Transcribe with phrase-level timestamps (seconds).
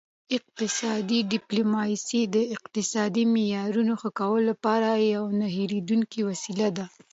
[0.37, 6.85] اقتصادي ډیپلوماسي د اقتصادي معیارونو ښه کولو لپاره یوه نه هیریدونکې وسیله ده